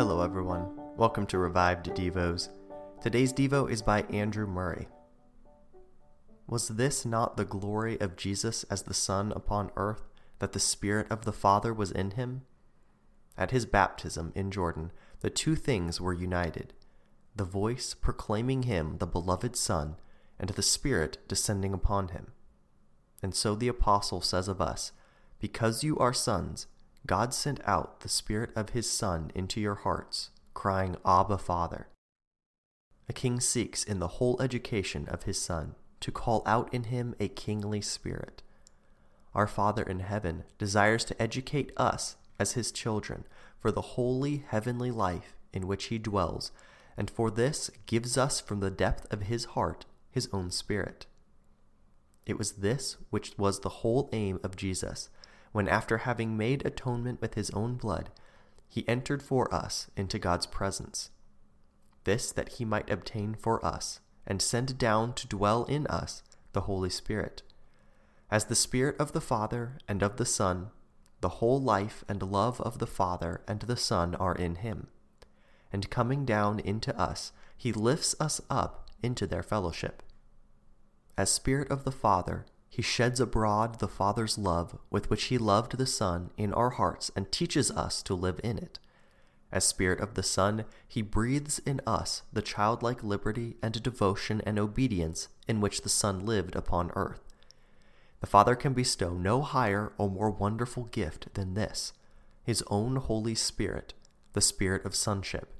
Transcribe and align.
Hello, 0.00 0.22
everyone. 0.22 0.66
Welcome 0.96 1.26
to 1.26 1.36
Revived 1.36 1.88
Devos. 1.88 2.48
Today's 3.02 3.34
Devo 3.34 3.70
is 3.70 3.82
by 3.82 4.00
Andrew 4.04 4.46
Murray. 4.46 4.88
Was 6.46 6.68
this 6.68 7.04
not 7.04 7.36
the 7.36 7.44
glory 7.44 8.00
of 8.00 8.16
Jesus 8.16 8.64
as 8.70 8.84
the 8.84 8.94
Son 8.94 9.30
upon 9.36 9.70
earth, 9.76 10.08
that 10.38 10.52
the 10.52 10.58
Spirit 10.58 11.06
of 11.10 11.26
the 11.26 11.34
Father 11.34 11.74
was 11.74 11.92
in 11.92 12.12
him? 12.12 12.46
At 13.36 13.50
his 13.50 13.66
baptism 13.66 14.32
in 14.34 14.50
Jordan, 14.50 14.90
the 15.20 15.28
two 15.28 15.54
things 15.54 16.00
were 16.00 16.14
united 16.14 16.72
the 17.36 17.44
voice 17.44 17.92
proclaiming 17.92 18.62
him 18.62 18.96
the 19.00 19.06
beloved 19.06 19.54
Son, 19.54 19.96
and 20.38 20.48
the 20.48 20.62
Spirit 20.62 21.18
descending 21.28 21.74
upon 21.74 22.08
him. 22.08 22.28
And 23.22 23.34
so 23.34 23.54
the 23.54 23.68
Apostle 23.68 24.22
says 24.22 24.48
of 24.48 24.62
us, 24.62 24.92
Because 25.40 25.84
you 25.84 25.98
are 25.98 26.14
sons, 26.14 26.68
God 27.06 27.32
sent 27.34 27.60
out 27.66 28.00
the 28.00 28.08
Spirit 28.08 28.50
of 28.54 28.70
His 28.70 28.90
Son 28.90 29.32
into 29.34 29.60
your 29.60 29.76
hearts, 29.76 30.30
crying, 30.54 30.96
Abba, 31.04 31.38
Father. 31.38 31.88
A 33.10 33.12
king 33.12 33.40
seeks 33.40 33.82
in 33.82 33.98
the 33.98 34.06
whole 34.06 34.40
education 34.40 35.08
of 35.08 35.24
his 35.24 35.42
Son 35.42 35.74
to 35.98 36.12
call 36.12 36.44
out 36.46 36.72
in 36.72 36.84
him 36.84 37.16
a 37.18 37.26
kingly 37.26 37.80
spirit. 37.80 38.40
Our 39.34 39.48
Father 39.48 39.82
in 39.82 39.98
heaven 39.98 40.44
desires 40.58 41.04
to 41.06 41.20
educate 41.20 41.72
us 41.76 42.14
as 42.38 42.52
his 42.52 42.70
children 42.70 43.24
for 43.58 43.72
the 43.72 43.80
holy 43.80 44.44
heavenly 44.46 44.92
life 44.92 45.34
in 45.52 45.66
which 45.66 45.86
he 45.86 45.98
dwells, 45.98 46.52
and 46.96 47.10
for 47.10 47.32
this 47.32 47.68
gives 47.86 48.16
us 48.16 48.40
from 48.40 48.60
the 48.60 48.70
depth 48.70 49.12
of 49.12 49.22
his 49.22 49.44
heart 49.56 49.86
his 50.12 50.28
own 50.32 50.52
Spirit. 50.52 51.06
It 52.26 52.38
was 52.38 52.52
this 52.52 52.96
which 53.10 53.36
was 53.36 53.58
the 53.58 53.80
whole 53.80 54.08
aim 54.12 54.38
of 54.44 54.54
Jesus 54.54 55.08
when, 55.52 55.68
after 55.68 55.98
having 55.98 56.36
made 56.36 56.64
atonement 56.64 57.20
with 57.20 57.34
his 57.34 57.50
own 57.50 57.74
blood, 57.76 58.10
he 58.68 58.88
entered 58.88 59.22
for 59.22 59.52
us 59.52 59.90
into 59.96 60.18
God's 60.18 60.46
presence. 60.46 61.10
This 62.04 62.32
that 62.32 62.54
he 62.54 62.64
might 62.64 62.90
obtain 62.90 63.34
for 63.34 63.64
us, 63.64 64.00
and 64.26 64.40
send 64.40 64.78
down 64.78 65.12
to 65.14 65.26
dwell 65.26 65.64
in 65.64 65.86
us 65.88 66.22
the 66.52 66.62
Holy 66.62 66.90
Spirit. 66.90 67.42
As 68.30 68.44
the 68.44 68.54
Spirit 68.54 68.96
of 69.00 69.12
the 69.12 69.20
Father 69.20 69.78
and 69.88 70.02
of 70.02 70.16
the 70.16 70.24
Son, 70.24 70.70
the 71.20 71.28
whole 71.28 71.60
life 71.60 72.04
and 72.08 72.22
love 72.22 72.60
of 72.60 72.78
the 72.78 72.86
Father 72.86 73.42
and 73.48 73.60
the 73.60 73.76
Son 73.76 74.14
are 74.14 74.34
in 74.34 74.56
him. 74.56 74.86
And 75.72 75.90
coming 75.90 76.24
down 76.24 76.60
into 76.60 76.96
us, 76.98 77.32
he 77.56 77.72
lifts 77.72 78.14
us 78.18 78.40
up 78.48 78.88
into 79.02 79.26
their 79.26 79.42
fellowship. 79.42 80.02
As 81.18 81.30
Spirit 81.30 81.70
of 81.70 81.84
the 81.84 81.92
Father, 81.92 82.46
he 82.70 82.82
sheds 82.82 83.18
abroad 83.18 83.80
the 83.80 83.88
Father's 83.88 84.38
love 84.38 84.78
with 84.90 85.10
which 85.10 85.24
he 85.24 85.36
loved 85.36 85.76
the 85.76 85.86
Son 85.86 86.30
in 86.36 86.54
our 86.54 86.70
hearts 86.70 87.10
and 87.16 87.30
teaches 87.30 87.70
us 87.72 88.00
to 88.04 88.14
live 88.14 88.40
in 88.44 88.56
it. 88.56 88.78
As 89.50 89.64
Spirit 89.64 89.98
of 89.98 90.14
the 90.14 90.22
Son, 90.22 90.64
he 90.86 91.02
breathes 91.02 91.58
in 91.66 91.80
us 91.84 92.22
the 92.32 92.40
childlike 92.40 93.02
liberty 93.02 93.56
and 93.60 93.82
devotion 93.82 94.40
and 94.46 94.56
obedience 94.56 95.26
in 95.48 95.60
which 95.60 95.82
the 95.82 95.88
Son 95.88 96.24
lived 96.24 96.54
upon 96.54 96.92
earth. 96.94 97.20
The 98.20 98.28
Father 98.28 98.54
can 98.54 98.72
bestow 98.72 99.10
no 99.14 99.42
higher 99.42 99.92
or 99.98 100.08
more 100.08 100.30
wonderful 100.30 100.84
gift 100.84 101.34
than 101.34 101.54
this 101.54 101.92
his 102.44 102.62
own 102.68 102.96
Holy 102.96 103.34
Spirit, 103.34 103.94
the 104.32 104.40
Spirit 104.40 104.84
of 104.84 104.94
sonship. 104.94 105.52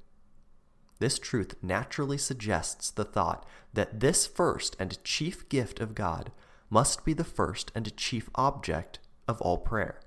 This 1.00 1.18
truth 1.18 1.54
naturally 1.62 2.18
suggests 2.18 2.90
the 2.90 3.04
thought 3.04 3.46
that 3.72 4.00
this 4.00 4.26
first 4.26 4.76
and 4.78 5.02
chief 5.04 5.48
gift 5.48 5.80
of 5.80 5.94
God 5.94 6.30
must 6.70 7.04
be 7.04 7.12
the 7.12 7.24
first 7.24 7.72
and 7.74 7.94
chief 7.96 8.30
object 8.36 9.00
of 9.26 9.40
all 9.42 9.58
prayer. 9.58 10.00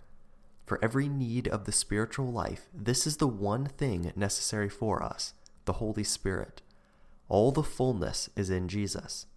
For 0.66 0.80
every 0.82 1.10
need 1.10 1.48
of 1.50 1.66
the 1.66 1.74
spiritual 1.74 2.32
life, 2.32 2.70
this 2.74 3.06
is 3.06 3.18
the 3.18 3.28
one 3.28 3.66
thing 3.66 4.14
necessary 4.16 4.70
for 4.70 5.04
us 5.04 5.34
the 5.66 5.74
Holy 5.74 6.04
Spirit. 6.04 6.62
All 7.30 7.52
the 7.52 7.64
fullness 7.64 8.30
is 8.36 8.50
in 8.50 8.68
Jesus. 8.68 9.28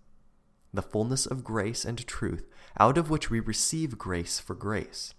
The 0.73 0.83
fullness 0.83 1.25
of 1.27 1.45
grace 1.45 1.85
and 1.85 2.05
truth, 2.07 2.49
out 2.79 2.99
of 2.99 3.11
which 3.11 3.31
we 3.31 3.39
receive 3.41 3.99
grace 3.99 4.41
for 4.41 4.55
grace. 4.55 5.15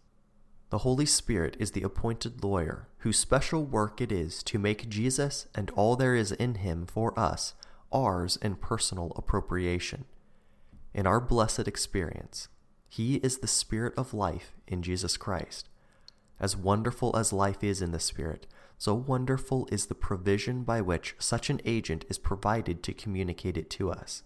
The 0.70 0.80
Holy 0.80 1.06
Spirit 1.06 1.56
is 1.60 1.72
the 1.72 1.84
appointed 1.84 2.44
lawyer, 2.44 2.90
whose 3.00 3.18
special 3.18 3.64
work 3.64 4.02
it 4.02 4.12
is 4.12 4.44
to 4.44 4.60
make 4.60 4.90
Jesus 4.90 5.48
and 5.56 5.70
all 5.72 5.96
there 5.96 6.16
is 6.16 6.34
in 6.34 6.56
him 6.56 6.86
for 6.86 7.18
us 7.18 7.54
ours 7.90 8.38
in 8.42 8.54
personal 8.56 9.14
appropriation 9.16 10.04
in 10.98 11.06
our 11.06 11.20
blessed 11.22 11.68
experience, 11.68 12.48
He 12.90 13.18
is 13.18 13.38
the 13.38 13.48
Spirit 13.48 13.94
of 13.96 14.16
life 14.16 14.56
in 14.68 14.82
Jesus 14.82 15.16
Christ. 15.16 15.70
As 16.40 16.58
wonderful 16.58 17.16
as 17.16 17.32
life 17.32 17.64
is 17.64 17.84
in 17.84 17.92
the 17.92 18.00
Spirit, 18.00 18.48
so 18.80 18.96
wonderful 18.96 19.68
is 19.72 19.86
the 19.86 19.96
provision 19.96 20.64
by 20.64 20.82
which 20.82 21.16
such 21.20 21.52
an 21.52 21.62
agent 21.66 22.04
is 22.10 22.18
provided 22.18 22.82
to 22.82 22.94
communicate 22.94 23.58
it 23.58 23.70
to 23.72 23.92
us. 23.92 24.24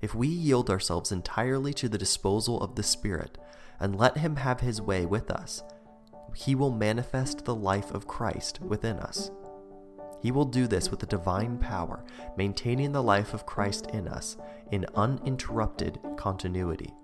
If 0.00 0.12
we 0.12 0.26
yield 0.26 0.70
ourselves 0.70 1.12
entirely 1.12 1.72
to 1.74 1.88
the 1.88 1.98
disposal 1.98 2.60
of 2.60 2.74
the 2.74 2.82
Spirit 2.82 3.38
and 3.78 3.96
let 3.96 4.18
Him 4.18 4.36
have 4.36 4.58
His 4.58 4.82
way 4.82 5.06
with 5.06 5.30
us, 5.30 5.62
He 6.34 6.56
will 6.56 6.72
manifest 6.72 7.44
the 7.44 7.54
life 7.54 7.92
of 7.92 8.08
Christ 8.08 8.60
within 8.60 8.98
us. 8.98 9.30
He 10.22 10.30
will 10.30 10.44
do 10.44 10.68
this 10.68 10.88
with 10.88 11.00
the 11.00 11.06
divine 11.06 11.58
power, 11.58 12.04
maintaining 12.36 12.92
the 12.92 13.02
life 13.02 13.34
of 13.34 13.44
Christ 13.44 13.88
in 13.92 14.06
us 14.06 14.36
in 14.70 14.86
uninterrupted 14.94 15.98
continuity. 16.16 16.94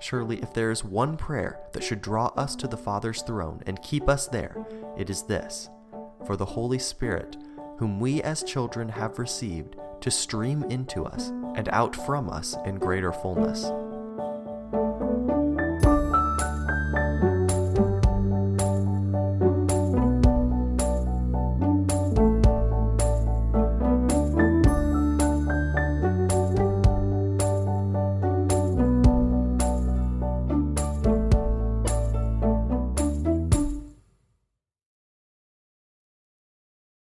Surely, 0.00 0.38
if 0.40 0.54
there 0.54 0.70
is 0.70 0.82
one 0.82 1.18
prayer 1.18 1.60
that 1.72 1.84
should 1.84 2.00
draw 2.00 2.28
us 2.28 2.56
to 2.56 2.66
the 2.66 2.78
Father's 2.78 3.20
throne 3.20 3.62
and 3.66 3.82
keep 3.82 4.08
us 4.08 4.26
there, 4.26 4.56
it 4.96 5.10
is 5.10 5.24
this 5.24 5.68
for 6.26 6.36
the 6.36 6.46
Holy 6.46 6.78
Spirit, 6.78 7.36
whom 7.76 8.00
we 8.00 8.22
as 8.22 8.42
children 8.42 8.88
have 8.88 9.18
received, 9.18 9.76
to 10.00 10.10
stream 10.10 10.62
into 10.64 11.04
us 11.04 11.28
and 11.56 11.68
out 11.68 11.94
from 11.94 12.30
us 12.30 12.56
in 12.64 12.76
greater 12.76 13.12
fullness. 13.12 13.70